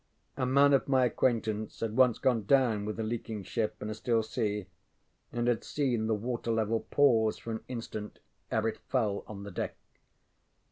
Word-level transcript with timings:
A 0.35 0.47
man 0.47 0.73
of 0.73 0.87
my 0.87 1.05
acquaintance 1.05 1.79
had 1.79 1.95
once 1.95 2.17
gone 2.17 2.45
down 2.45 2.85
with 2.85 2.99
a 2.99 3.03
leaking 3.03 3.43
ship 3.43 3.75
in 3.83 3.87
a 3.91 3.93
still 3.93 4.23
sea, 4.23 4.65
and 5.31 5.47
had 5.47 5.63
seen 5.63 6.07
the 6.07 6.15
water 6.15 6.49
level 6.51 6.87
pause 6.89 7.37
for 7.37 7.51
an 7.51 7.63
instant 7.67 8.17
ere 8.49 8.67
it 8.69 8.79
fell 8.79 9.23
on 9.27 9.43
the 9.43 9.51
deck. 9.51 9.77